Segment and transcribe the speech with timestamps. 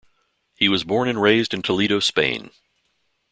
[0.55, 2.49] He was born and raised in Toledo, Spain.